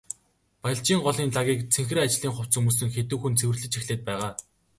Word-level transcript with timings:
Балжийн 0.61 0.99
голын 1.05 1.29
лагийг 1.35 1.61
цэнхэр 1.73 1.99
ажлын 2.05 2.35
хувцас 2.35 2.57
өмссөн 2.59 2.89
хэдэн 2.91 3.19
хүн 3.19 3.33
цэвэрлэж 3.39 3.73
эхлээд 3.77 4.01
байгаа. 4.07 4.31